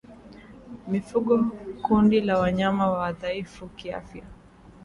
[0.87, 1.33] mifugo
[1.85, 4.23] kundi la wanyama wadhaifu kiafya